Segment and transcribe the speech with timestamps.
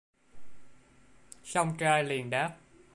[1.43, 2.57] song trai liền đáp